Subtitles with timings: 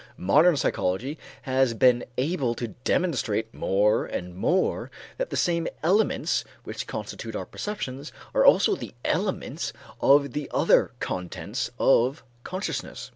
[0.17, 4.89] Modern psychology has been able to demonstrate more and more
[5.19, 10.89] that the same elements which constitute our perceptions are also the elements of the other
[10.99, 13.09] contents of consciousness.